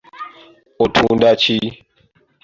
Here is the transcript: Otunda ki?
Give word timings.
Otunda 0.83 1.29
ki? 1.41 1.55